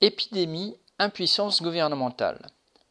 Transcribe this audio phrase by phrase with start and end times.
[0.00, 2.46] Épidémie, impuissance gouvernementale.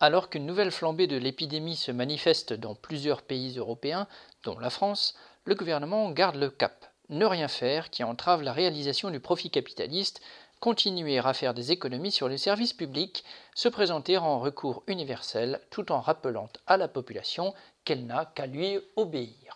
[0.00, 4.08] Alors qu'une nouvelle flambée de l'épidémie se manifeste dans plusieurs pays européens,
[4.42, 5.14] dont la France,
[5.44, 6.86] le gouvernement garde le cap.
[7.08, 10.20] Ne rien faire qui entrave la réalisation du profit capitaliste,
[10.58, 13.22] continuer à faire des économies sur les services publics,
[13.54, 17.54] se présenter en recours universel tout en rappelant à la population
[17.84, 19.47] qu'elle n'a qu'à lui obéir.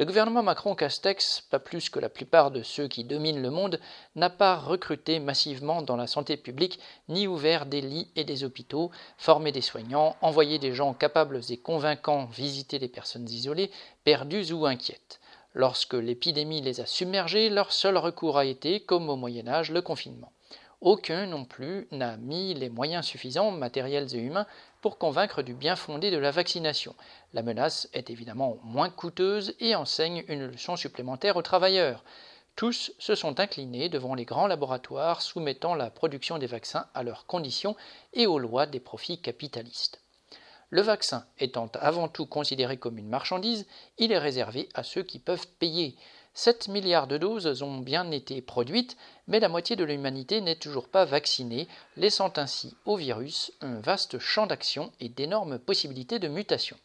[0.00, 3.78] Le gouvernement Macron-Castex, pas plus que la plupart de ceux qui dominent le monde,
[4.16, 6.80] n'a pas recruté massivement dans la santé publique,
[7.10, 11.58] ni ouvert des lits et des hôpitaux, formé des soignants, envoyé des gens capables et
[11.58, 13.70] convaincants visiter les personnes isolées,
[14.02, 15.20] perdues ou inquiètes.
[15.52, 19.82] Lorsque l'épidémie les a submergés, leur seul recours a été, comme au Moyen Âge, le
[19.82, 20.32] confinement.
[20.80, 24.46] Aucun non plus n'a mis les moyens suffisants, matériels et humains,
[24.80, 26.94] pour convaincre du bien fondé de la vaccination.
[27.34, 32.02] La menace est évidemment moins coûteuse et enseigne une leçon supplémentaire aux travailleurs.
[32.56, 37.26] Tous se sont inclinés devant les grands laboratoires soumettant la production des vaccins à leurs
[37.26, 37.76] conditions
[38.14, 40.00] et aux lois des profits capitalistes.
[40.70, 43.66] Le vaccin étant avant tout considéré comme une marchandise,
[43.98, 45.96] il est réservé à ceux qui peuvent payer.
[46.34, 50.88] 7 milliards de doses ont bien été produites, mais la moitié de l'humanité n'est toujours
[50.88, 56.76] pas vaccinée, laissant ainsi au virus un vaste champ d'action et d'énormes possibilités de mutation.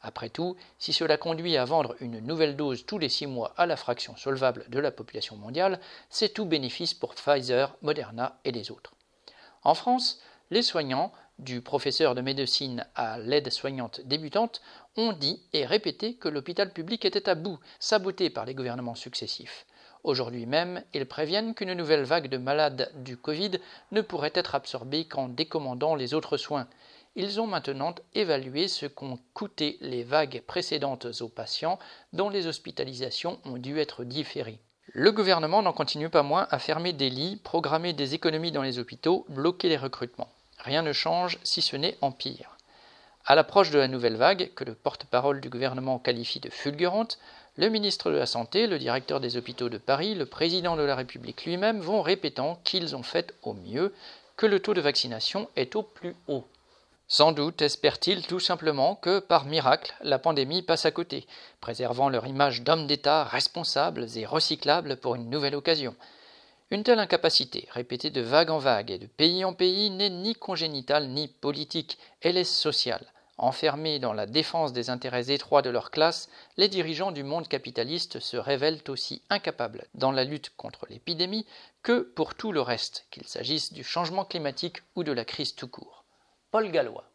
[0.00, 3.66] Après tout, si cela conduit à vendre une nouvelle dose tous les six mois à
[3.66, 8.70] la fraction solvable de la population mondiale, c'est tout bénéfice pour Pfizer, Moderna et les
[8.70, 8.92] autres.
[9.64, 14.62] En France, les soignants, du professeur de médecine à l'aide-soignante débutante,
[14.96, 19.66] ont dit et répété que l'hôpital public était à bout, saboté par les gouvernements successifs.
[20.04, 23.52] Aujourd'hui même, ils préviennent qu'une nouvelle vague de malades du Covid
[23.90, 26.68] ne pourrait être absorbée qu'en décommandant les autres soins.
[27.16, 31.78] Ils ont maintenant évalué ce qu'ont coûté les vagues précédentes aux patients
[32.12, 34.60] dont les hospitalisations ont dû être différées.
[34.88, 38.78] Le gouvernement n'en continue pas moins à fermer des lits, programmer des économies dans les
[38.78, 40.33] hôpitaux, bloquer les recrutements.
[40.64, 42.56] Rien ne change si ce n'est empire.
[43.26, 47.18] À l'approche de la nouvelle vague, que le porte-parole du gouvernement qualifie de fulgurante,
[47.56, 50.96] le ministre de la Santé, le directeur des hôpitaux de Paris, le président de la
[50.96, 53.94] République lui-même vont répétant qu'ils ont fait au mieux,
[54.36, 56.44] que le taux de vaccination est au plus haut.
[57.08, 61.26] Sans doute espèrent-ils tout simplement que, par miracle, la pandémie passe à côté,
[61.60, 65.94] préservant leur image d'hommes d'État responsables et recyclables pour une nouvelle occasion.
[66.70, 70.34] Une telle incapacité, répétée de vague en vague et de pays en pays, n'est ni
[70.34, 73.12] congénitale ni politique, elle est sociale.
[73.36, 78.20] Enfermés dans la défense des intérêts étroits de leur classe, les dirigeants du monde capitaliste
[78.20, 81.46] se révèlent aussi incapables dans la lutte contre l'épidémie
[81.82, 85.68] que pour tout le reste, qu'il s'agisse du changement climatique ou de la crise tout
[85.68, 86.04] court.
[86.50, 87.10] Paul Gallois